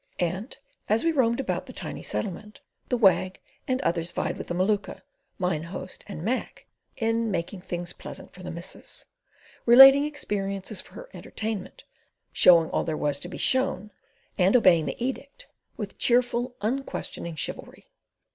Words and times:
And 0.17 0.57
as 0.89 1.03
we 1.03 1.11
roamed 1.11 1.39
about 1.39 1.67
the 1.67 1.73
tiny 1.73 2.01
Settlement, 2.01 2.59
the 2.89 2.97
Wag 2.97 3.39
and 3.67 3.79
others 3.81 4.11
vied 4.11 4.35
with 4.35 4.47
the 4.47 4.55
Maluka, 4.55 5.01
Mine 5.37 5.61
Host, 5.61 6.03
and 6.07 6.23
Mac 6.23 6.65
in 6.97 7.29
"making 7.29 7.61
things 7.61 7.93
pleasant 7.93 8.33
for 8.33 8.41
the 8.41 8.49
missus": 8.49 9.05
relating 9.67 10.03
experiences 10.05 10.81
for 10.81 10.95
her 10.95 11.07
entertainment; 11.13 11.83
showing 12.33 12.71
all 12.71 12.83
there 12.83 12.97
was 12.97 13.19
to 13.19 13.29
be 13.29 13.37
shown, 13.37 13.91
and 14.39 14.55
obeying 14.55 14.87
the 14.87 14.97
edict 14.99 15.45
with 15.77 15.99
cheerful, 15.99 16.55
unquestioning 16.61 17.35
chivalry. 17.35 17.91